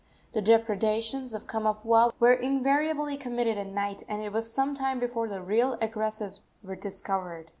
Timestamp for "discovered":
6.75-7.49